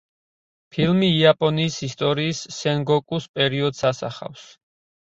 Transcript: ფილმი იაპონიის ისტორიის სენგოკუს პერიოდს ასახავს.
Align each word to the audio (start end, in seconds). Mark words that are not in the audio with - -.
ფილმი 0.77 1.09
იაპონიის 1.17 1.77
ისტორიის 1.89 2.43
სენგოკუს 2.59 3.33
პერიოდს 3.39 3.89
ასახავს. 3.93 4.53